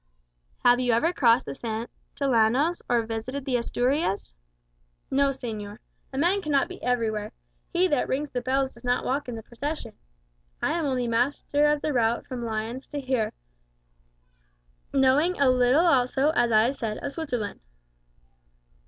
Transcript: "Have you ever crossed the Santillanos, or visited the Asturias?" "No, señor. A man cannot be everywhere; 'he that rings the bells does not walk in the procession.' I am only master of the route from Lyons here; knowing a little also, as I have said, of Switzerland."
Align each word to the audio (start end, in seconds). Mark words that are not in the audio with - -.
"Have 0.65 0.79
you 0.79 0.93
ever 0.93 1.13
crossed 1.13 1.45
the 1.45 1.53
Santillanos, 1.53 2.81
or 2.89 3.03
visited 3.05 3.45
the 3.45 3.55
Asturias?" 3.57 4.33
"No, 5.11 5.29
señor. 5.29 5.77
A 6.11 6.17
man 6.17 6.41
cannot 6.41 6.67
be 6.67 6.81
everywhere; 6.81 7.33
'he 7.71 7.87
that 7.87 8.07
rings 8.07 8.31
the 8.31 8.41
bells 8.41 8.71
does 8.71 8.83
not 8.83 9.05
walk 9.05 9.29
in 9.29 9.35
the 9.35 9.43
procession.' 9.43 9.93
I 10.59 10.71
am 10.71 10.85
only 10.85 11.07
master 11.07 11.67
of 11.67 11.83
the 11.83 11.93
route 11.93 12.25
from 12.25 12.43
Lyons 12.43 12.89
here; 12.91 13.31
knowing 14.91 15.39
a 15.39 15.51
little 15.51 15.85
also, 15.85 16.31
as 16.31 16.51
I 16.51 16.63
have 16.63 16.75
said, 16.77 16.97
of 16.97 17.11
Switzerland." 17.11 17.59